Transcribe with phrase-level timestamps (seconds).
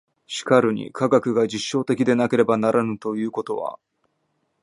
[0.25, 3.77] しかるに科学が実証的でなければならぬということは、